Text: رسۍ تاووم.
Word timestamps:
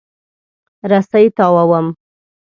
رسۍ 0.89 1.25
تاووم. 1.37 1.87